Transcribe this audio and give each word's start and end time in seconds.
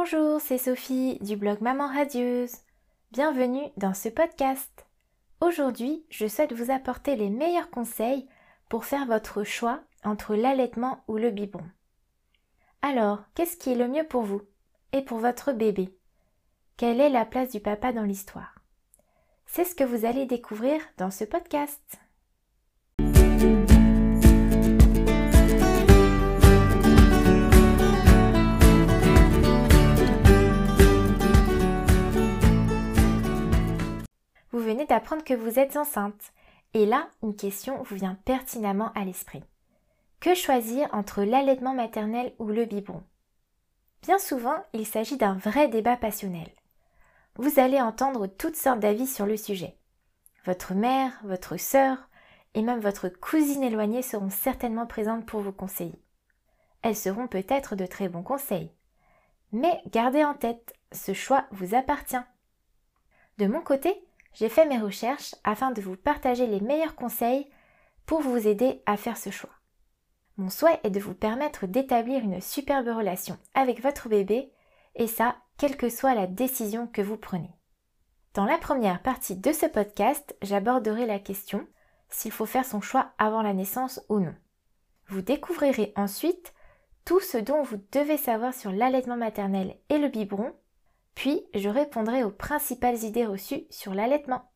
Bonjour, 0.00 0.40
c'est 0.40 0.58
Sophie 0.58 1.18
du 1.22 1.36
blog 1.36 1.60
Maman 1.60 1.88
Radieuse. 1.88 2.52
Bienvenue 3.10 3.64
dans 3.76 3.94
ce 3.94 4.08
podcast. 4.08 4.86
Aujourd'hui, 5.40 6.06
je 6.08 6.28
souhaite 6.28 6.52
vous 6.52 6.70
apporter 6.70 7.16
les 7.16 7.30
meilleurs 7.30 7.68
conseils 7.68 8.28
pour 8.68 8.84
faire 8.84 9.06
votre 9.06 9.42
choix 9.42 9.80
entre 10.04 10.36
l'allaitement 10.36 11.02
ou 11.08 11.16
le 11.16 11.32
biberon. 11.32 11.64
Alors, 12.80 13.24
qu'est-ce 13.34 13.56
qui 13.56 13.72
est 13.72 13.74
le 13.74 13.88
mieux 13.88 14.04
pour 14.04 14.22
vous 14.22 14.42
et 14.92 15.02
pour 15.02 15.18
votre 15.18 15.50
bébé? 15.50 15.92
Quelle 16.76 17.00
est 17.00 17.10
la 17.10 17.24
place 17.24 17.50
du 17.50 17.58
papa 17.58 17.92
dans 17.92 18.04
l'histoire? 18.04 18.54
C'est 19.46 19.64
ce 19.64 19.74
que 19.74 19.82
vous 19.82 20.04
allez 20.04 20.26
découvrir 20.26 20.80
dans 20.96 21.10
ce 21.10 21.24
podcast. 21.24 21.98
Vous 34.58 34.64
venez 34.64 34.86
d'apprendre 34.86 35.22
que 35.22 35.34
vous 35.34 35.60
êtes 35.60 35.76
enceinte. 35.76 36.32
Et 36.74 36.84
là, 36.84 37.06
une 37.22 37.36
question 37.36 37.80
vous 37.84 37.94
vient 37.94 38.16
pertinemment 38.24 38.90
à 38.96 39.04
l'esprit. 39.04 39.44
Que 40.18 40.34
choisir 40.34 40.92
entre 40.92 41.22
l'allaitement 41.22 41.74
maternel 41.74 42.34
ou 42.40 42.48
le 42.48 42.64
biberon? 42.64 43.04
Bien 44.02 44.18
souvent, 44.18 44.56
il 44.72 44.84
s'agit 44.84 45.16
d'un 45.16 45.34
vrai 45.34 45.68
débat 45.68 45.96
passionnel. 45.96 46.50
Vous 47.36 47.60
allez 47.60 47.80
entendre 47.80 48.26
toutes 48.26 48.56
sortes 48.56 48.80
d'avis 48.80 49.06
sur 49.06 49.26
le 49.26 49.36
sujet. 49.36 49.76
Votre 50.44 50.74
mère, 50.74 51.12
votre 51.22 51.56
sœur 51.56 52.08
et 52.54 52.62
même 52.62 52.80
votre 52.80 53.08
cousine 53.08 53.62
éloignée 53.62 54.02
seront 54.02 54.30
certainement 54.30 54.86
présentes 54.88 55.24
pour 55.24 55.40
vous 55.40 55.52
conseiller. 55.52 56.02
Elles 56.82 56.96
seront 56.96 57.28
peut-être 57.28 57.76
de 57.76 57.86
très 57.86 58.08
bons 58.08 58.24
conseils. 58.24 58.72
Mais 59.52 59.80
gardez 59.92 60.24
en 60.24 60.34
tête, 60.34 60.74
ce 60.90 61.12
choix 61.12 61.44
vous 61.52 61.76
appartient. 61.76 62.16
De 63.38 63.46
mon 63.46 63.60
côté, 63.60 64.04
j'ai 64.34 64.48
fait 64.48 64.66
mes 64.66 64.78
recherches 64.78 65.34
afin 65.44 65.70
de 65.70 65.80
vous 65.80 65.96
partager 65.96 66.46
les 66.46 66.60
meilleurs 66.60 66.94
conseils 66.94 67.48
pour 68.06 68.20
vous 68.20 68.46
aider 68.46 68.82
à 68.86 68.96
faire 68.96 69.16
ce 69.16 69.30
choix. 69.30 69.50
Mon 70.36 70.50
souhait 70.50 70.80
est 70.84 70.90
de 70.90 71.00
vous 71.00 71.14
permettre 71.14 71.66
d'établir 71.66 72.22
une 72.22 72.40
superbe 72.40 72.88
relation 72.88 73.36
avec 73.54 73.82
votre 73.82 74.08
bébé, 74.08 74.52
et 74.94 75.06
ça, 75.08 75.36
quelle 75.56 75.76
que 75.76 75.88
soit 75.88 76.14
la 76.14 76.26
décision 76.26 76.86
que 76.86 77.02
vous 77.02 77.16
prenez. 77.16 77.50
Dans 78.34 78.44
la 78.44 78.58
première 78.58 79.02
partie 79.02 79.36
de 79.36 79.52
ce 79.52 79.66
podcast, 79.66 80.36
j'aborderai 80.42 81.06
la 81.06 81.18
question 81.18 81.66
s'il 82.08 82.30
faut 82.30 82.46
faire 82.46 82.64
son 82.64 82.80
choix 82.80 83.12
avant 83.18 83.42
la 83.42 83.52
naissance 83.52 84.00
ou 84.08 84.20
non. 84.20 84.34
Vous 85.08 85.22
découvrirez 85.22 85.92
ensuite 85.96 86.54
tout 87.04 87.20
ce 87.20 87.38
dont 87.38 87.62
vous 87.62 87.80
devez 87.90 88.16
savoir 88.16 88.54
sur 88.54 88.70
l'allaitement 88.70 89.16
maternel 89.16 89.76
et 89.88 89.98
le 89.98 90.08
biberon 90.08 90.54
puis, 91.18 91.44
je 91.52 91.68
répondrai 91.68 92.22
aux 92.22 92.30
principales 92.30 93.02
idées 93.02 93.26
reçues 93.26 93.66
sur 93.70 93.92
l'allaitement. 93.92 94.52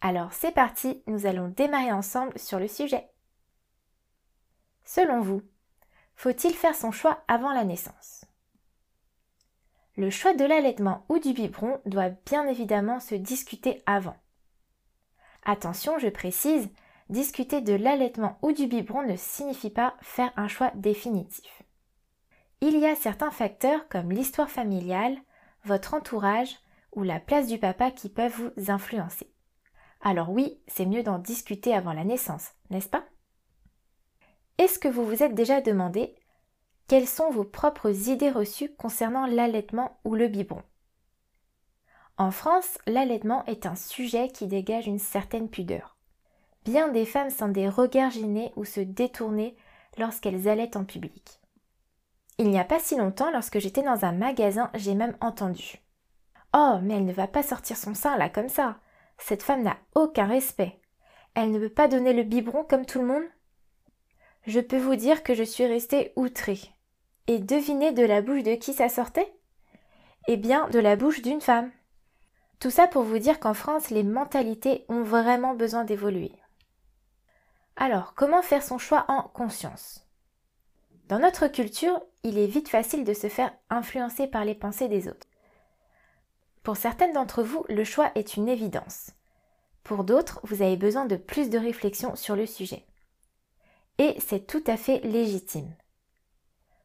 Alors 0.00 0.32
c'est 0.32 0.52
parti, 0.52 1.02
nous 1.06 1.26
allons 1.26 1.48
démarrer 1.48 1.92
ensemble 1.92 2.38
sur 2.38 2.58
le 2.58 2.66
sujet. 2.66 3.10
Selon 4.86 5.20
vous, 5.20 5.42
faut-il 6.16 6.54
faire 6.54 6.74
son 6.74 6.92
choix 6.92 7.22
avant 7.28 7.52
la 7.52 7.64
naissance? 7.64 8.24
Le 9.98 10.08
choix 10.08 10.32
de 10.32 10.46
l'allaitement 10.46 11.04
ou 11.10 11.18
du 11.18 11.34
biberon 11.34 11.78
doit 11.84 12.08
bien 12.08 12.46
évidemment 12.46 13.00
se 13.00 13.14
discuter 13.14 13.82
avant. 13.84 14.16
Attention, 15.44 15.98
je 15.98 16.08
précise, 16.08 16.70
discuter 17.10 17.60
de 17.60 17.74
l'allaitement 17.74 18.38
ou 18.40 18.52
du 18.52 18.66
biberon 18.66 19.02
ne 19.02 19.16
signifie 19.16 19.68
pas 19.68 19.94
faire 20.00 20.32
un 20.36 20.48
choix 20.48 20.72
définitif. 20.74 21.64
Il 22.62 22.78
y 22.78 22.86
a 22.86 22.96
certains 22.96 23.30
facteurs 23.30 23.86
comme 23.90 24.10
l'histoire 24.10 24.48
familiale, 24.48 25.18
votre 25.68 25.94
entourage 25.94 26.56
ou 26.92 27.02
la 27.02 27.20
place 27.20 27.46
du 27.46 27.58
papa 27.58 27.90
qui 27.90 28.08
peuvent 28.08 28.50
vous 28.56 28.70
influencer. 28.70 29.30
Alors 30.00 30.30
oui, 30.30 30.60
c'est 30.66 30.86
mieux 30.86 31.02
d'en 31.02 31.18
discuter 31.18 31.74
avant 31.74 31.92
la 31.92 32.04
naissance, 32.04 32.52
n'est-ce 32.70 32.88
pas? 32.88 33.04
Est-ce 34.58 34.78
que 34.78 34.88
vous 34.88 35.04
vous 35.04 35.22
êtes 35.22 35.34
déjà 35.34 35.60
demandé 35.60 36.16
quelles 36.88 37.06
sont 37.06 37.30
vos 37.30 37.44
propres 37.44 38.08
idées 38.08 38.30
reçues 38.30 38.74
concernant 38.74 39.26
l'allaitement 39.26 40.00
ou 40.04 40.14
le 40.14 40.26
biberon? 40.26 40.62
En 42.16 42.30
France, 42.30 42.78
l'allaitement 42.86 43.44
est 43.44 43.66
un 43.66 43.76
sujet 43.76 44.28
qui 44.28 44.46
dégage 44.46 44.86
une 44.86 44.98
certaine 44.98 45.50
pudeur. 45.50 45.98
Bien 46.64 46.88
des 46.88 47.04
femmes 47.04 47.30
sont 47.30 47.48
des 47.48 47.68
regards 47.68 48.10
gênés 48.10 48.52
ou 48.56 48.64
se 48.64 48.80
détourner 48.80 49.56
lorsqu'elles 49.98 50.48
allaitent 50.48 50.76
en 50.76 50.84
public. 50.84 51.40
Il 52.38 52.50
n'y 52.50 52.58
a 52.60 52.64
pas 52.64 52.78
si 52.78 52.96
longtemps, 52.96 53.32
lorsque 53.32 53.58
j'étais 53.58 53.82
dans 53.82 54.04
un 54.04 54.12
magasin, 54.12 54.70
j'ai 54.74 54.94
même 54.94 55.16
entendu. 55.20 55.82
Oh, 56.54 56.78
mais 56.82 56.94
elle 56.94 57.04
ne 57.04 57.12
va 57.12 57.26
pas 57.26 57.42
sortir 57.42 57.76
son 57.76 57.94
sein 57.94 58.16
là 58.16 58.28
comme 58.28 58.48
ça. 58.48 58.78
Cette 59.18 59.42
femme 59.42 59.64
n'a 59.64 59.76
aucun 59.96 60.26
respect. 60.26 60.80
Elle 61.34 61.50
ne 61.50 61.58
veut 61.58 61.72
pas 61.72 61.88
donner 61.88 62.12
le 62.12 62.22
biberon 62.22 62.64
comme 62.64 62.86
tout 62.86 63.00
le 63.00 63.06
monde 63.06 63.24
Je 64.46 64.60
peux 64.60 64.78
vous 64.78 64.94
dire 64.94 65.24
que 65.24 65.34
je 65.34 65.42
suis 65.42 65.66
restée 65.66 66.12
outrée. 66.14 66.60
Et 67.26 67.40
devinez 67.40 67.92
de 67.92 68.04
la 68.04 68.22
bouche 68.22 68.44
de 68.44 68.54
qui 68.54 68.72
ça 68.72 68.88
sortait? 68.88 69.32
Eh 70.28 70.36
bien, 70.36 70.68
de 70.68 70.78
la 70.78 70.94
bouche 70.94 71.22
d'une 71.22 71.40
femme. 71.40 71.72
Tout 72.60 72.70
ça 72.70 72.86
pour 72.86 73.02
vous 73.02 73.18
dire 73.18 73.40
qu'en 73.40 73.54
France, 73.54 73.90
les 73.90 74.04
mentalités 74.04 74.84
ont 74.88 75.02
vraiment 75.02 75.54
besoin 75.54 75.84
d'évoluer. 75.84 76.32
Alors, 77.76 78.14
comment 78.14 78.42
faire 78.42 78.62
son 78.62 78.78
choix 78.78 79.04
en 79.08 79.22
conscience? 79.22 80.07
Dans 81.08 81.18
notre 81.18 81.48
culture, 81.48 82.00
il 82.22 82.38
est 82.38 82.46
vite 82.46 82.68
facile 82.68 83.04
de 83.04 83.14
se 83.14 83.28
faire 83.28 83.52
influencer 83.70 84.26
par 84.26 84.44
les 84.44 84.54
pensées 84.54 84.88
des 84.88 85.08
autres. 85.08 85.26
Pour 86.62 86.76
certaines 86.76 87.14
d'entre 87.14 87.42
vous, 87.42 87.64
le 87.70 87.82
choix 87.82 88.10
est 88.14 88.36
une 88.36 88.48
évidence. 88.48 89.12
Pour 89.84 90.04
d'autres, 90.04 90.40
vous 90.42 90.60
avez 90.60 90.76
besoin 90.76 91.06
de 91.06 91.16
plus 91.16 91.48
de 91.48 91.56
réflexion 91.58 92.14
sur 92.14 92.36
le 92.36 92.44
sujet. 92.44 92.84
Et 93.96 94.16
c'est 94.20 94.46
tout 94.46 94.62
à 94.66 94.76
fait 94.76 95.00
légitime. 95.00 95.74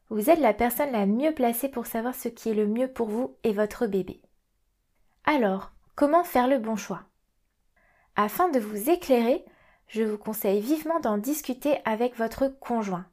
Vous 0.08 0.30
êtes 0.30 0.40
la 0.40 0.54
personne 0.54 0.92
la 0.92 1.04
mieux 1.04 1.34
placée 1.34 1.68
pour 1.68 1.84
savoir 1.84 2.14
ce 2.14 2.28
qui 2.28 2.48
est 2.48 2.54
le 2.54 2.66
mieux 2.66 2.88
pour 2.88 3.08
vous 3.08 3.36
et 3.44 3.52
votre 3.52 3.86
bébé. 3.86 4.22
Alors, 5.24 5.72
comment 5.96 6.24
faire 6.24 6.48
le 6.48 6.58
bon 6.58 6.76
choix? 6.76 7.02
Afin 8.16 8.48
de 8.48 8.58
vous 8.58 8.88
éclairer, 8.88 9.44
je 9.88 10.02
vous 10.02 10.18
conseille 10.18 10.60
vivement 10.60 11.00
d'en 11.00 11.18
discuter 11.18 11.78
avec 11.84 12.16
votre 12.16 12.48
conjoint 12.48 13.06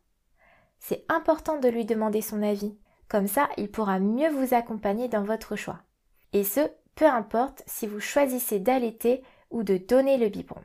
c'est 0.81 1.05
important 1.07 1.59
de 1.59 1.69
lui 1.69 1.85
demander 1.85 2.21
son 2.21 2.41
avis. 2.41 2.75
Comme 3.07 3.27
ça, 3.27 3.47
il 3.57 3.69
pourra 3.69 3.99
mieux 3.99 4.29
vous 4.29 4.53
accompagner 4.53 5.07
dans 5.07 5.23
votre 5.23 5.55
choix. 5.55 5.79
Et 6.33 6.43
ce, 6.43 6.61
peu 6.95 7.05
importe 7.05 7.63
si 7.67 7.87
vous 7.87 7.99
choisissez 7.99 8.59
d'allaiter 8.59 9.23
ou 9.51 9.63
de 9.63 9.77
donner 9.77 10.17
le 10.17 10.29
biberon. 10.29 10.61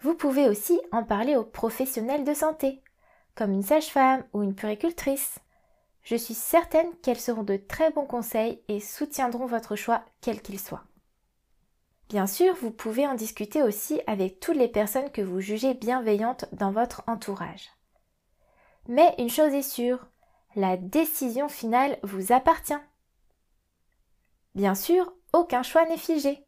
Vous 0.00 0.14
pouvez 0.14 0.48
aussi 0.48 0.80
en 0.90 1.04
parler 1.04 1.36
aux 1.36 1.44
professionnels 1.44 2.24
de 2.24 2.34
santé, 2.34 2.82
comme 3.34 3.52
une 3.52 3.62
sage-femme 3.62 4.24
ou 4.32 4.42
une 4.42 4.54
puricultrice. 4.54 5.38
Je 6.02 6.16
suis 6.16 6.34
certaine 6.34 6.92
qu'elles 7.02 7.20
seront 7.20 7.44
de 7.44 7.56
très 7.56 7.90
bons 7.90 8.06
conseils 8.06 8.60
et 8.68 8.80
soutiendront 8.80 9.46
votre 9.46 9.76
choix 9.76 10.02
quel 10.20 10.40
qu'il 10.40 10.58
soit. 10.58 10.84
Bien 12.08 12.26
sûr, 12.26 12.54
vous 12.54 12.70
pouvez 12.70 13.06
en 13.06 13.14
discuter 13.14 13.62
aussi 13.62 14.00
avec 14.06 14.40
toutes 14.40 14.56
les 14.56 14.68
personnes 14.68 15.10
que 15.10 15.22
vous 15.22 15.40
jugez 15.40 15.74
bienveillantes 15.74 16.46
dans 16.52 16.72
votre 16.72 17.02
entourage. 17.06 17.70
Mais 18.88 19.14
une 19.18 19.30
chose 19.30 19.52
est 19.52 19.62
sûre, 19.62 20.06
la 20.54 20.76
décision 20.76 21.48
finale 21.48 21.98
vous 22.02 22.32
appartient. 22.32 22.74
Bien 24.54 24.74
sûr, 24.74 25.12
aucun 25.32 25.62
choix 25.62 25.86
n'est 25.86 25.96
figé. 25.96 26.44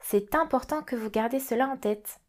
C'est 0.00 0.34
important 0.34 0.82
que 0.82 0.96
vous 0.96 1.10
gardez 1.10 1.40
cela 1.40 1.68
en 1.68 1.76
tête. 1.76 2.20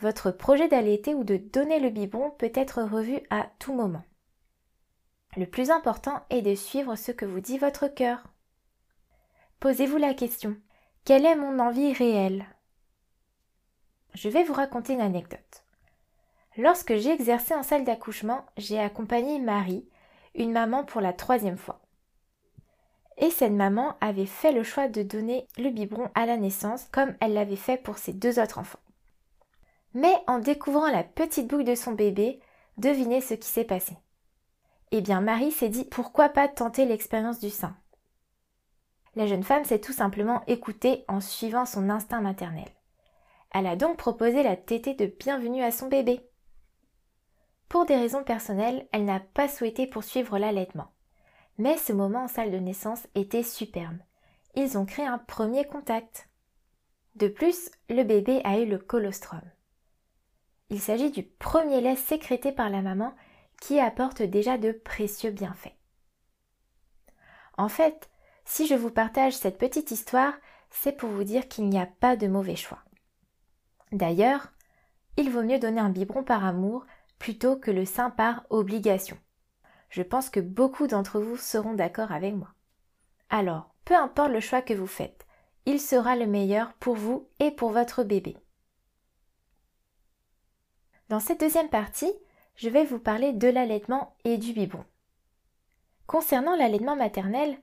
Votre 0.00 0.30
projet 0.30 0.68
d'allaiter 0.68 1.14
ou 1.14 1.24
de 1.24 1.36
donner 1.36 1.78
le 1.78 1.90
biberon 1.90 2.30
peut 2.30 2.52
être 2.54 2.82
revu 2.82 3.20
à 3.30 3.50
tout 3.58 3.74
moment. 3.74 4.04
Le 5.36 5.46
plus 5.46 5.70
important 5.70 6.24
est 6.30 6.42
de 6.42 6.54
suivre 6.54 6.96
ce 6.96 7.12
que 7.12 7.24
vous 7.24 7.40
dit 7.40 7.58
votre 7.58 7.88
cœur. 7.88 8.22
Posez-vous 9.60 9.96
la 9.96 10.14
question, 10.14 10.56
quelle 11.04 11.26
est 11.26 11.36
mon 11.36 11.58
envie 11.58 11.92
réelle? 11.92 12.46
Je 14.14 14.28
vais 14.28 14.44
vous 14.44 14.54
raconter 14.54 14.94
une 14.94 15.00
anecdote. 15.00 15.63
Lorsque 16.56 16.94
j'ai 16.94 17.10
exercé 17.10 17.54
en 17.54 17.62
salle 17.64 17.84
d'accouchement, 17.84 18.46
j'ai 18.56 18.78
accompagné 18.78 19.40
Marie, 19.40 19.88
une 20.34 20.52
maman 20.52 20.84
pour 20.84 21.00
la 21.00 21.12
troisième 21.12 21.56
fois. 21.56 21.80
Et 23.18 23.30
cette 23.30 23.52
maman 23.52 23.96
avait 24.00 24.26
fait 24.26 24.52
le 24.52 24.62
choix 24.62 24.88
de 24.88 25.02
donner 25.02 25.46
le 25.56 25.70
biberon 25.70 26.10
à 26.14 26.26
la 26.26 26.36
naissance 26.36 26.86
comme 26.92 27.14
elle 27.20 27.34
l'avait 27.34 27.56
fait 27.56 27.76
pour 27.76 27.98
ses 27.98 28.12
deux 28.12 28.40
autres 28.40 28.58
enfants. 28.58 28.78
Mais 29.94 30.14
en 30.26 30.38
découvrant 30.38 30.90
la 30.90 31.04
petite 31.04 31.46
bouille 31.46 31.64
de 31.64 31.74
son 31.74 31.92
bébé, 31.92 32.40
devinez 32.76 33.20
ce 33.20 33.34
qui 33.34 33.48
s'est 33.48 33.64
passé. 33.64 33.96
Eh 34.90 35.00
bien 35.00 35.20
Marie 35.20 35.52
s'est 35.52 35.68
dit 35.68 35.84
pourquoi 35.84 36.28
pas 36.28 36.48
tenter 36.48 36.84
l'expérience 36.84 37.40
du 37.40 37.50
sein? 37.50 37.76
La 39.16 39.26
jeune 39.26 39.44
femme 39.44 39.64
s'est 39.64 39.80
tout 39.80 39.92
simplement 39.92 40.42
écoutée 40.48 41.04
en 41.06 41.20
suivant 41.20 41.66
son 41.66 41.90
instinct 41.90 42.20
maternel. 42.20 42.68
Elle 43.52 43.66
a 43.66 43.76
donc 43.76 43.96
proposé 43.96 44.42
la 44.42 44.56
tétée 44.56 44.94
de 44.94 45.06
bienvenue 45.06 45.62
à 45.62 45.70
son 45.70 45.88
bébé. 45.88 46.20
Pour 47.74 47.86
des 47.86 47.96
raisons 47.96 48.22
personnelles, 48.22 48.86
elle 48.92 49.04
n'a 49.04 49.18
pas 49.18 49.48
souhaité 49.48 49.88
poursuivre 49.88 50.38
l'allaitement. 50.38 50.92
Mais 51.58 51.76
ce 51.76 51.92
moment 51.92 52.22
en 52.22 52.28
salle 52.28 52.52
de 52.52 52.58
naissance 52.58 53.08
était 53.16 53.42
superbe. 53.42 53.98
Ils 54.54 54.78
ont 54.78 54.86
créé 54.86 55.04
un 55.04 55.18
premier 55.18 55.64
contact. 55.64 56.28
De 57.16 57.26
plus, 57.26 57.72
le 57.90 58.04
bébé 58.04 58.40
a 58.44 58.60
eu 58.60 58.66
le 58.66 58.78
colostrum. 58.78 59.42
Il 60.70 60.78
s'agit 60.78 61.10
du 61.10 61.24
premier 61.24 61.80
lait 61.80 61.96
sécrété 61.96 62.52
par 62.52 62.70
la 62.70 62.80
maman 62.80 63.12
qui 63.60 63.80
apporte 63.80 64.22
déjà 64.22 64.56
de 64.56 64.70
précieux 64.70 65.32
bienfaits. 65.32 65.74
En 67.58 67.68
fait, 67.68 68.08
si 68.44 68.68
je 68.68 68.76
vous 68.76 68.92
partage 68.92 69.32
cette 69.32 69.58
petite 69.58 69.90
histoire, 69.90 70.34
c'est 70.70 70.96
pour 70.96 71.10
vous 71.10 71.24
dire 71.24 71.48
qu'il 71.48 71.68
n'y 71.68 71.80
a 71.80 71.86
pas 71.86 72.14
de 72.14 72.28
mauvais 72.28 72.54
choix. 72.54 72.84
D'ailleurs, 73.90 74.52
il 75.16 75.28
vaut 75.28 75.42
mieux 75.42 75.58
donner 75.58 75.80
un 75.80 75.90
biberon 75.90 76.22
par 76.22 76.44
amour 76.44 76.86
plutôt 77.18 77.56
que 77.56 77.70
le 77.70 77.84
sein 77.84 78.10
par 78.10 78.44
obligation. 78.50 79.18
Je 79.88 80.02
pense 80.02 80.30
que 80.30 80.40
beaucoup 80.40 80.86
d'entre 80.86 81.20
vous 81.20 81.36
seront 81.36 81.74
d'accord 81.74 82.12
avec 82.12 82.34
moi. 82.34 82.48
Alors, 83.30 83.74
peu 83.84 83.94
importe 83.94 84.30
le 84.30 84.40
choix 84.40 84.62
que 84.62 84.74
vous 84.74 84.86
faites, 84.86 85.26
il 85.66 85.80
sera 85.80 86.16
le 86.16 86.26
meilleur 86.26 86.72
pour 86.74 86.96
vous 86.96 87.28
et 87.38 87.50
pour 87.50 87.70
votre 87.70 88.02
bébé. 88.02 88.36
Dans 91.08 91.20
cette 91.20 91.40
deuxième 91.40 91.68
partie, 91.68 92.12
je 92.56 92.68
vais 92.68 92.84
vous 92.84 92.98
parler 92.98 93.32
de 93.32 93.48
l'allaitement 93.48 94.16
et 94.24 94.38
du 94.38 94.52
biberon. 94.52 94.84
Concernant 96.06 96.56
l'allaitement 96.56 96.96
maternel, 96.96 97.58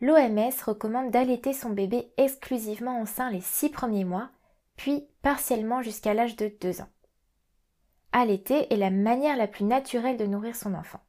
l'OMS 0.00 0.52
recommande 0.64 1.10
d'allaiter 1.10 1.52
son 1.52 1.70
bébé 1.70 2.12
exclusivement 2.16 3.00
au 3.00 3.06
sein 3.06 3.30
les 3.30 3.40
six 3.40 3.70
premiers 3.70 4.04
mois, 4.04 4.30
puis 4.76 5.06
partiellement 5.22 5.82
jusqu'à 5.82 6.14
l'âge 6.14 6.36
de 6.36 6.52
2 6.60 6.80
ans. 6.80 6.88
Allaiter 8.16 8.72
est 8.72 8.76
la 8.76 8.90
manière 8.90 9.36
la 9.36 9.48
plus 9.48 9.64
naturelle 9.64 10.16
de 10.16 10.24
nourrir 10.24 10.54
son 10.54 10.74
enfant. 10.74 11.00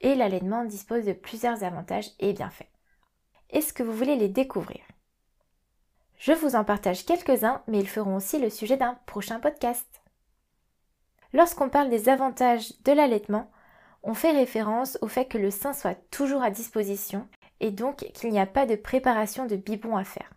Et 0.00 0.16
l'allaitement 0.16 0.64
dispose 0.64 1.04
de 1.04 1.12
plusieurs 1.12 1.62
avantages 1.62 2.10
et 2.18 2.32
bienfaits. 2.32 2.66
Est-ce 3.50 3.72
que 3.72 3.84
vous 3.84 3.92
voulez 3.92 4.16
les 4.16 4.28
découvrir? 4.28 4.80
Je 6.18 6.32
vous 6.32 6.56
en 6.56 6.64
partage 6.64 7.06
quelques-uns, 7.06 7.62
mais 7.68 7.78
ils 7.78 7.88
feront 7.88 8.16
aussi 8.16 8.40
le 8.40 8.50
sujet 8.50 8.76
d'un 8.76 8.98
prochain 9.06 9.38
podcast. 9.38 9.86
Lorsqu'on 11.32 11.68
parle 11.68 11.90
des 11.90 12.08
avantages 12.08 12.72
de 12.82 12.90
l'allaitement, 12.90 13.48
on 14.02 14.14
fait 14.14 14.32
référence 14.32 14.98
au 15.02 15.06
fait 15.06 15.26
que 15.26 15.38
le 15.38 15.52
sein 15.52 15.74
soit 15.74 15.94
toujours 16.10 16.42
à 16.42 16.50
disposition 16.50 17.28
et 17.60 17.70
donc 17.70 17.98
qu'il 18.14 18.30
n'y 18.30 18.40
a 18.40 18.46
pas 18.46 18.66
de 18.66 18.74
préparation 18.74 19.46
de 19.46 19.54
biberon 19.54 19.96
à 19.96 20.04
faire. 20.04 20.32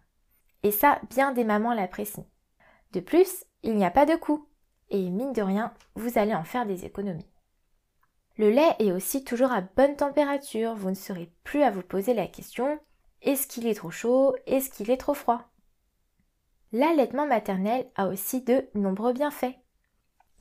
Et 0.62 0.70
ça, 0.70 1.02
bien 1.10 1.32
des 1.32 1.46
mamans 1.46 1.74
l'apprécient. 1.74 2.28
De 2.92 3.00
plus, 3.00 3.44
il 3.64 3.76
n'y 3.76 3.86
a 3.86 3.92
pas 3.92 4.06
de 4.06 4.16
coût. 4.16 4.49
Et 4.90 5.10
mine 5.10 5.34
de 5.34 5.42
rien, 5.42 5.74
vous 5.96 6.18
allez 6.18 6.34
en 6.34 6.44
faire 6.44 6.66
des 6.66 6.86
économies. 6.86 7.30
Le 8.38 8.50
lait 8.50 8.76
est 8.80 8.92
aussi 8.92 9.24
toujours 9.24 9.52
à 9.52 9.62
bonne 9.62 9.96
température, 9.96 10.76
vous 10.76 10.90
ne 10.90 10.96
serez 10.96 11.32
plus 11.44 11.64
à 11.64 11.72
vous 11.72 11.84
poser 11.84 12.14
la 12.14 12.28
question 12.28 12.80
est-ce 13.22 13.48
qu'il 13.48 13.68
est 13.68 13.76
trop 13.76 13.92
chaud 13.92 14.36
Est-ce 14.46 14.70
qu'il 14.70 14.90
est 14.90 14.98
trop 14.98 15.14
froid? 15.14 15.50
L'allaitement 16.72 17.28
maternel 17.28 17.90
a 17.96 18.08
aussi 18.08 18.42
de 18.42 18.70
nombreux 18.76 19.14
bienfaits. 19.14 19.56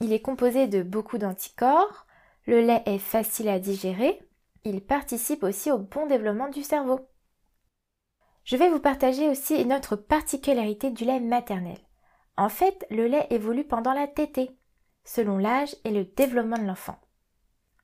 Il 0.00 0.12
est 0.12 0.20
composé 0.20 0.68
de 0.68 0.82
beaucoup 0.82 1.18
d'anticorps, 1.18 2.06
le 2.46 2.60
lait 2.60 2.82
est 2.86 2.98
facile 2.98 3.48
à 3.48 3.58
digérer, 3.58 4.20
il 4.64 4.80
participe 4.80 5.42
aussi 5.42 5.72
au 5.72 5.78
bon 5.78 6.06
développement 6.06 6.48
du 6.48 6.62
cerveau. 6.62 7.00
Je 8.44 8.56
vais 8.56 8.70
vous 8.70 8.80
partager 8.80 9.28
aussi 9.28 9.60
une 9.60 9.72
autre 9.72 9.96
particularité 9.96 10.90
du 10.90 11.04
lait 11.04 11.20
maternel. 11.20 11.78
En 12.38 12.48
fait, 12.48 12.86
le 12.88 13.08
lait 13.08 13.26
évolue 13.30 13.64
pendant 13.64 13.92
la 13.92 14.06
tétée, 14.06 14.56
selon 15.04 15.38
l'âge 15.38 15.74
et 15.82 15.90
le 15.90 16.04
développement 16.04 16.56
de 16.56 16.66
l'enfant. 16.66 16.96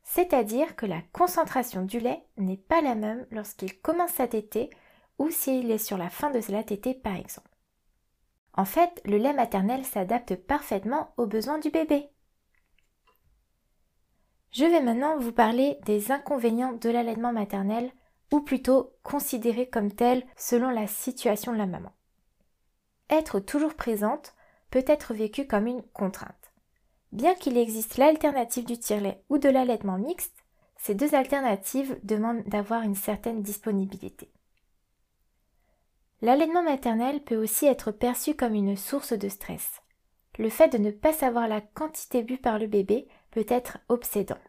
C'est-à-dire 0.05 0.77
que 0.77 0.87
la 0.87 1.03
concentration 1.12 1.83
du 1.83 1.99
lait 1.99 2.25
n'est 2.37 2.56
pas 2.56 2.81
la 2.81 2.95
même 2.95 3.27
lorsqu'il 3.33 3.81
commence 3.81 4.21
à 4.21 4.29
téter 4.29 4.71
ou 5.19 5.29
s'il 5.31 5.73
est 5.73 5.79
sur 5.79 5.99
la 5.99 6.09
fin 6.09 6.31
de 6.31 6.41
la 6.53 6.62
tétée 6.62 6.95
par 6.95 7.17
exemple. 7.17 7.51
En 8.53 8.65
fait, 8.65 9.03
le 9.05 9.17
lait 9.17 9.33
maternel 9.33 9.85
s'adapte 9.85 10.37
parfaitement 10.37 11.12
aux 11.17 11.27
besoins 11.27 11.59
du 11.59 11.71
bébé. 11.71 12.09
Je 14.53 14.67
vais 14.67 14.81
maintenant 14.81 15.19
vous 15.19 15.33
parler 15.33 15.81
des 15.85 16.12
inconvénients 16.12 16.75
de 16.75 16.91
l'allaitement 16.91 17.33
maternel, 17.33 17.91
ou 18.33 18.41
plutôt 18.41 18.95
considérés 19.03 19.69
comme 19.69 19.93
tels 19.93 20.25
selon 20.37 20.71
la 20.71 20.87
situation 20.87 21.53
de 21.53 21.59
la 21.59 21.67
maman. 21.67 21.91
Être 23.11 23.41
toujours 23.41 23.75
présente 23.75 24.33
peut 24.75 24.85
être 24.88 25.15
vécu 25.15 25.47
comme 25.47 25.69
une 25.69 25.85
contrainte. 25.85 26.53
Bien 27.12 27.37
qu'il 27.37 27.56
existe 27.56 27.97
l'alternative 27.97 28.65
du 28.65 28.76
tire-lait 28.76 29.23
ou 29.29 29.38
de 29.38 29.49
l'allaitement 29.49 29.99
mixte, 29.99 30.35
ces 30.76 30.97
deux 30.97 31.15
alternatives 31.15 31.97
demandent 32.03 32.43
d'avoir 32.49 32.82
une 32.82 32.97
certaine 32.97 33.41
disponibilité. 33.41 34.32
L'allaitement 36.23 36.65
maternel 36.65 37.23
peut 37.23 37.37
aussi 37.37 37.67
être 37.67 37.93
perçu 37.93 38.35
comme 38.35 38.55
une 38.55 38.76
source 38.76 39.12
de 39.12 39.29
stress. 39.29 39.81
Le 40.41 40.49
fait 40.49 40.71
de 40.71 40.79
ne 40.79 40.91
pas 40.91 41.12
savoir 41.12 41.47
la 41.47 41.61
quantité 41.61 42.25
bue 42.25 42.38
par 42.38 42.59
le 42.59 42.67
bébé 42.67 43.06
peut 43.31 43.47
être 43.47 43.79
obsédant. 43.88 44.41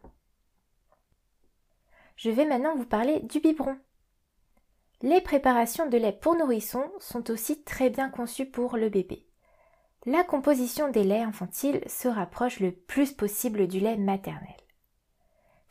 Je 2.16 2.32
vais 2.32 2.46
maintenant 2.46 2.76
vous 2.76 2.88
parler 2.88 3.20
du 3.20 3.42
biberon. 3.42 3.78
Les 5.04 5.22
préparations 5.22 5.88
de 5.88 5.98
lait 5.98 6.18
pour 6.20 6.36
nourrissons 6.36 6.90
sont 7.00 7.30
aussi 7.30 7.62
très 7.62 7.92
bien 7.92 8.10
conçues 8.10 8.50
pour 8.50 8.76
le 8.76 8.90
bébé. 8.90 9.28
La 10.08 10.24
composition 10.24 10.90
des 10.90 11.04
laits 11.04 11.26
infantiles 11.26 11.82
se 11.88 12.08
rapproche 12.08 12.60
le 12.60 12.72
plus 12.72 13.12
possible 13.12 13.68
du 13.68 13.80
lait 13.80 13.98
maternel. 13.98 14.56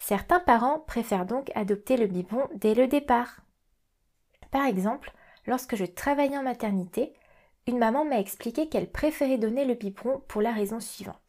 Certains 0.00 0.40
parents 0.40 0.80
préfèrent 0.80 1.24
donc 1.24 1.52
adopter 1.54 1.96
le 1.96 2.08
biberon 2.08 2.48
dès 2.54 2.74
le 2.74 2.88
départ. 2.88 3.42
Par 4.50 4.66
exemple, 4.66 5.12
lorsque 5.46 5.76
je 5.76 5.84
travaillais 5.84 6.36
en 6.36 6.42
maternité, 6.42 7.14
une 7.68 7.78
maman 7.78 8.04
m'a 8.04 8.18
expliqué 8.18 8.68
qu'elle 8.68 8.90
préférait 8.90 9.38
donner 9.38 9.64
le 9.64 9.74
biberon 9.74 10.22
pour 10.26 10.42
la 10.42 10.52
raison 10.52 10.80
suivante. 10.80 11.20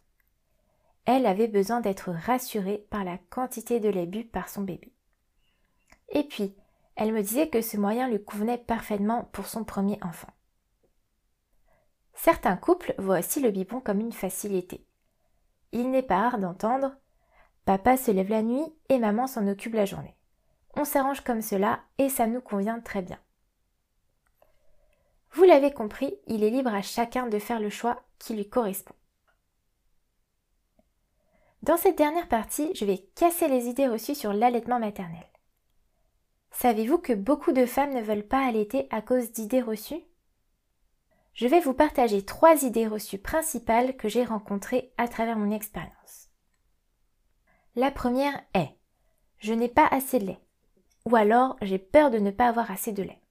Elle 1.06 1.28
avait 1.28 1.48
besoin 1.48 1.82
d'être 1.82 2.10
rassurée 2.10 2.88
par 2.90 3.04
la 3.04 3.20
quantité 3.30 3.80
de 3.80 3.90
lait 3.90 4.08
bu 4.08 4.26
par 4.26 4.50
son 4.50 4.64
bébé. 4.64 4.92
Et 6.10 6.24
puis, 6.24 6.56
elle 6.96 7.14
me 7.14 7.22
disait 7.22 7.50
que 7.50 7.62
ce 7.62 7.78
moyen 7.78 8.10
lui 8.10 8.24
convenait 8.24 8.58
parfaitement 8.58 9.30
pour 9.32 9.46
son 9.46 9.64
premier 9.64 10.00
enfant. 10.02 10.35
Certains 12.16 12.58
couples 12.58 12.96
voient 12.98 13.20
aussi 13.20 13.40
le 13.40 13.52
biberon 13.52 13.82
comme 13.82 14.00
une 14.00 14.14
facilité. 14.14 14.86
Il 15.72 15.92
n'est 15.92 16.02
pas 16.02 16.22
rare 16.22 16.40
d'entendre 16.40 16.96
Papa 17.66 17.98
se 17.98 18.12
lève 18.12 18.30
la 18.30 18.44
nuit 18.44 18.74
et 18.90 19.00
maman 19.00 19.26
s'en 19.26 19.48
occupe 19.48 19.74
la 19.74 19.86
journée. 19.86 20.16
On 20.76 20.86
s'arrange 20.86 21.22
comme 21.22 21.42
cela 21.42 21.80
et 21.98 22.10
ça 22.10 22.28
nous 22.28 22.42
convient 22.42 22.80
très 22.80 23.02
bien. 23.02 23.20
Vous 25.32 25.44
l'avez 25.44 25.74
compris, 25.74 26.16
il 26.28 26.44
est 26.44 26.50
libre 26.50 26.74
à 26.74 26.82
chacun 26.82 27.28
de 27.28 27.40
faire 27.40 27.60
le 27.60 27.70
choix 27.70 28.04
qui 28.20 28.36
lui 28.36 28.48
correspond. 28.48 28.94
Dans 31.64 31.78
cette 31.78 31.98
dernière 31.98 32.28
partie, 32.28 32.74
je 32.76 32.86
vais 32.86 33.00
casser 33.16 33.48
les 33.48 33.68
idées 33.68 33.88
reçues 33.88 34.16
sur 34.16 34.32
l'allaitement 34.32 34.80
maternel. 34.80 35.26
Savez-vous 36.52 37.00
que 37.00 37.14
beaucoup 37.14 37.52
de 37.52 37.66
femmes 37.66 37.94
ne 37.94 38.02
veulent 38.02 38.28
pas 38.28 38.46
allaiter 38.46 38.88
à 38.92 39.02
cause 39.02 39.32
d'idées 39.32 39.62
reçues? 39.62 40.04
Je 41.36 41.48
vais 41.48 41.60
vous 41.60 41.74
partager 41.74 42.24
trois 42.24 42.64
idées 42.64 42.88
reçues 42.88 43.18
principales 43.18 43.98
que 43.98 44.08
j'ai 44.08 44.24
rencontrées 44.24 44.94
à 44.98 45.10
travers 45.10 45.38
mon 45.38 45.52
expérience. 45.52 46.30
La 47.76 47.92
première 47.92 48.42
est 48.54 48.70
Je 49.40 49.54
n'ai 49.54 49.68
pas 49.68 49.86
assez 49.86 50.18
de 50.20 50.28
lait. 50.28 50.40
Ou 51.06 51.18
alors 51.18 51.58
j'ai 51.62 51.78
peur 51.78 52.10
de 52.10 52.20
ne 52.20 52.32
pas 52.32 52.48
avoir 52.48 52.72
assez 52.72 52.94
de 52.94 53.04
lait. 53.04 53.22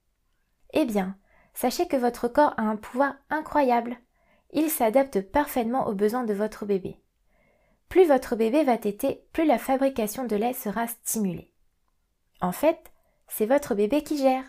Eh 0.73 0.85
bien, 0.85 1.17
sachez 1.55 1.87
que 1.87 1.97
votre 1.97 2.27
corps 2.27 2.53
a 2.57 2.61
un 2.61 2.75
pouvoir 2.75 3.15
incroyable. 3.31 3.97
Il 4.53 4.69
s'adapte 4.69 5.21
parfaitement 5.21 5.87
aux 5.87 5.95
besoins 5.95 6.25
de 6.25 6.33
votre 6.35 6.67
bébé. 6.67 6.99
Plus 7.89 8.05
votre 8.05 8.35
bébé 8.35 8.63
va 8.63 8.77
téter, 8.77 9.25
plus 9.33 9.45
la 9.45 9.57
fabrication 9.57 10.25
de 10.25 10.35
lait 10.35 10.53
sera 10.53 10.85
stimulée. 10.85 11.51
En 12.39 12.51
fait, 12.51 12.91
c'est 13.27 13.47
votre 13.47 13.73
bébé 13.73 14.03
qui 14.03 14.19
gère. 14.19 14.45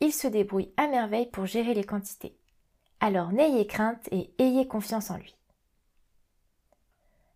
Il 0.00 0.12
se 0.12 0.28
débrouille 0.28 0.74
à 0.76 0.88
merveille 0.88 1.30
pour 1.30 1.46
gérer 1.46 1.72
les 1.72 1.84
quantités. 1.84 2.36
Alors 3.00 3.32
n'ayez 3.32 3.66
crainte 3.66 4.08
et 4.10 4.32
ayez 4.38 4.66
confiance 4.66 5.10
en 5.10 5.16
lui. 5.16 5.36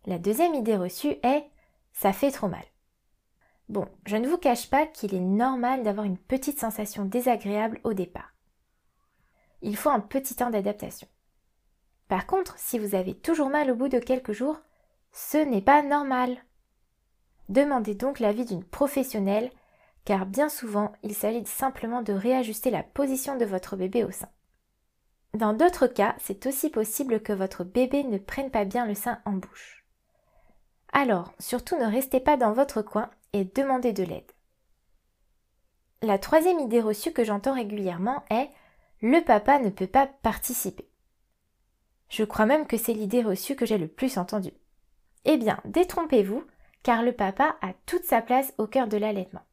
La 0.05 0.17
deuxième 0.17 0.55
idée 0.55 0.77
reçue 0.77 1.15
est 1.23 1.45
ça 1.93 2.13
fait 2.13 2.31
trop 2.31 2.47
mal. 2.47 2.63
Bon, 3.69 3.87
je 4.05 4.17
ne 4.17 4.27
vous 4.27 4.37
cache 4.37 4.69
pas 4.69 4.85
qu'il 4.85 5.13
est 5.13 5.19
normal 5.19 5.83
d'avoir 5.83 6.05
une 6.05 6.17
petite 6.17 6.59
sensation 6.59 7.05
désagréable 7.05 7.79
au 7.83 7.93
départ. 7.93 8.33
Il 9.61 9.77
faut 9.77 9.89
un 9.89 9.99
petit 9.99 10.35
temps 10.35 10.49
d'adaptation. 10.49 11.07
Par 12.07 12.25
contre, 12.25 12.57
si 12.57 12.79
vous 12.79 12.95
avez 12.95 13.15
toujours 13.15 13.49
mal 13.49 13.71
au 13.71 13.75
bout 13.75 13.87
de 13.87 13.99
quelques 13.99 14.33
jours, 14.33 14.59
ce 15.11 15.37
n'est 15.37 15.61
pas 15.61 15.83
normal. 15.83 16.37
Demandez 17.47 17.95
donc 17.95 18.19
l'avis 18.19 18.45
d'une 18.45 18.63
professionnelle 18.63 19.51
car 20.03 20.25
bien 20.25 20.49
souvent 20.49 20.93
il 21.03 21.13
s'agit 21.13 21.45
simplement 21.45 22.01
de 22.01 22.13
réajuster 22.13 22.71
la 22.71 22.83
position 22.83 23.37
de 23.37 23.45
votre 23.45 23.75
bébé 23.75 24.03
au 24.03 24.11
sein. 24.11 24.29
Dans 25.33 25.53
d'autres 25.53 25.87
cas, 25.87 26.15
c'est 26.19 26.45
aussi 26.45 26.69
possible 26.69 27.21
que 27.21 27.33
votre 27.33 27.63
bébé 27.63 28.03
ne 28.03 28.17
prenne 28.17 28.51
pas 28.51 28.65
bien 28.65 28.85
le 28.85 28.95
sein 28.95 29.19
en 29.25 29.33
bouche. 29.33 29.85
Alors, 30.91 31.33
surtout 31.39 31.77
ne 31.77 31.89
restez 31.89 32.19
pas 32.19 32.35
dans 32.35 32.51
votre 32.51 32.81
coin 32.81 33.09
et 33.31 33.45
demandez 33.45 33.93
de 33.93 34.03
l'aide. 34.03 34.31
La 36.01 36.17
troisième 36.17 36.59
idée 36.59 36.81
reçue 36.81 37.13
que 37.13 37.23
j'entends 37.23 37.53
régulièrement 37.53 38.23
est 38.29 38.49
le 39.01 39.21
papa 39.21 39.59
ne 39.59 39.69
peut 39.69 39.87
pas 39.87 40.07
participer. 40.07 40.87
Je 42.09 42.23
crois 42.23 42.45
même 42.45 42.67
que 42.67 42.77
c'est 42.77 42.93
l'idée 42.93 43.23
reçue 43.23 43.55
que 43.55 43.65
j'ai 43.65 43.77
le 43.77 43.87
plus 43.87 44.17
entendue. 44.17 44.53
Eh 45.23 45.37
bien, 45.37 45.59
détrompez-vous, 45.65 46.43
car 46.83 47.03
le 47.03 47.13
papa 47.13 47.55
a 47.61 47.73
toute 47.85 48.03
sa 48.03 48.21
place 48.21 48.53
au 48.57 48.67
cœur 48.67 48.87
de 48.87 48.97
l'allaitement. 48.97 49.43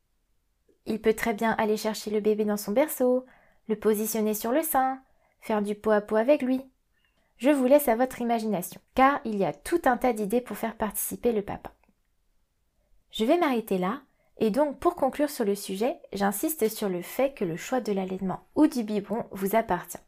Il 0.86 1.00
peut 1.00 1.14
très 1.14 1.34
bien 1.34 1.52
aller 1.52 1.76
chercher 1.76 2.10
le 2.10 2.20
bébé 2.20 2.44
dans 2.44 2.56
son 2.56 2.72
berceau, 2.72 3.26
le 3.68 3.76
positionner 3.76 4.34
sur 4.34 4.50
le 4.50 4.62
sein, 4.62 5.00
faire 5.40 5.62
du 5.62 5.74
pot 5.74 5.90
à 5.90 6.00
pot 6.00 6.16
avec 6.16 6.42
lui. 6.42 6.62
Je 7.38 7.50
vous 7.50 7.66
laisse 7.66 7.88
à 7.88 7.96
votre 7.96 8.20
imagination, 8.20 8.80
car 8.94 9.20
il 9.24 9.36
y 9.36 9.44
a 9.44 9.52
tout 9.52 9.80
un 9.84 9.96
tas 9.96 10.12
d'idées 10.12 10.40
pour 10.40 10.56
faire 10.56 10.76
participer 10.76 11.32
le 11.32 11.42
papa. 11.42 11.72
Je 13.10 13.24
vais 13.24 13.38
m'arrêter 13.38 13.78
là, 13.78 14.02
et 14.38 14.50
donc 14.50 14.78
pour 14.78 14.94
conclure 14.94 15.30
sur 15.30 15.44
le 15.44 15.54
sujet, 15.54 15.98
j'insiste 16.12 16.68
sur 16.68 16.88
le 16.88 17.02
fait 17.02 17.34
que 17.34 17.44
le 17.44 17.56
choix 17.56 17.80
de 17.80 17.92
l'allaitement 17.92 18.46
ou 18.54 18.66
du 18.66 18.82
biberon 18.82 19.26
vous 19.32 19.56
appartient. 19.56 19.98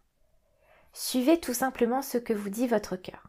Suivez 0.92 1.38
tout 1.38 1.54
simplement 1.54 2.02
ce 2.02 2.18
que 2.18 2.32
vous 2.32 2.50
dit 2.50 2.66
votre 2.66 2.96
cœur. 2.96 3.28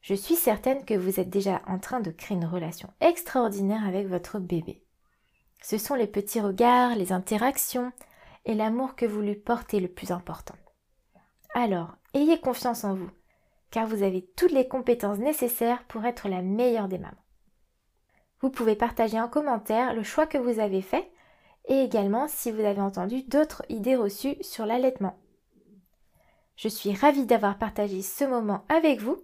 Je 0.00 0.14
suis 0.14 0.36
certaine 0.36 0.84
que 0.84 0.94
vous 0.94 1.20
êtes 1.20 1.30
déjà 1.30 1.62
en 1.66 1.78
train 1.78 2.00
de 2.00 2.10
créer 2.10 2.36
une 2.36 2.46
relation 2.46 2.92
extraordinaire 3.00 3.86
avec 3.86 4.06
votre 4.06 4.38
bébé. 4.38 4.82
Ce 5.62 5.78
sont 5.78 5.94
les 5.94 6.06
petits 6.06 6.40
regards, 6.40 6.94
les 6.94 7.12
interactions 7.12 7.92
et 8.44 8.54
l'amour 8.54 8.94
que 8.94 9.06
vous 9.06 9.20
lui 9.20 9.34
portez 9.34 9.80
le 9.80 9.88
plus 9.88 10.12
important. 10.12 10.54
Alors, 11.60 11.96
ayez 12.14 12.38
confiance 12.38 12.84
en 12.84 12.94
vous, 12.94 13.10
car 13.72 13.84
vous 13.84 14.04
avez 14.04 14.22
toutes 14.36 14.52
les 14.52 14.68
compétences 14.68 15.18
nécessaires 15.18 15.82
pour 15.88 16.04
être 16.04 16.28
la 16.28 16.40
meilleure 16.40 16.86
des 16.86 16.98
mamans. 16.98 17.16
Vous 18.40 18.48
pouvez 18.48 18.76
partager 18.76 19.20
en 19.20 19.26
commentaire 19.26 19.92
le 19.92 20.04
choix 20.04 20.28
que 20.28 20.38
vous 20.38 20.60
avez 20.60 20.82
fait 20.82 21.10
et 21.66 21.82
également 21.82 22.28
si 22.28 22.52
vous 22.52 22.60
avez 22.60 22.80
entendu 22.80 23.24
d'autres 23.24 23.64
idées 23.68 23.96
reçues 23.96 24.36
sur 24.40 24.66
l'allaitement. 24.66 25.18
Je 26.54 26.68
suis 26.68 26.94
ravie 26.94 27.26
d'avoir 27.26 27.58
partagé 27.58 28.02
ce 28.02 28.22
moment 28.22 28.64
avec 28.68 29.00
vous. 29.00 29.16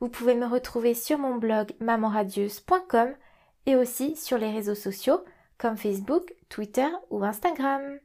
Vous 0.00 0.10
pouvez 0.10 0.34
me 0.34 0.46
retrouver 0.46 0.92
sur 0.92 1.16
mon 1.16 1.36
blog 1.36 1.72
mamanradieuse.com 1.80 3.14
et 3.64 3.76
aussi 3.76 4.14
sur 4.14 4.36
les 4.36 4.50
réseaux 4.50 4.74
sociaux 4.74 5.24
comme 5.56 5.78
Facebook, 5.78 6.34
Twitter 6.50 6.88
ou 7.08 7.24
Instagram. 7.24 7.98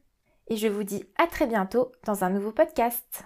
Et 0.47 0.55
je 0.55 0.69
vous 0.69 0.85
dis 0.85 1.03
à 1.17 1.27
très 1.27 1.47
bientôt 1.47 1.91
dans 2.05 2.23
un 2.23 2.29
nouveau 2.29 2.53
podcast. 2.53 3.25